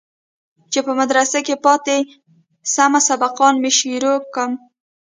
[0.71, 1.97] چې په مدرسه كښې پاته
[2.73, 4.51] سم سبقان مې شروع كم.